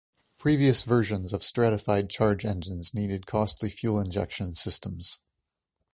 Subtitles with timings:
[0.39, 5.19] Previous versions of stratified charge engines needed costly fuel injection systems.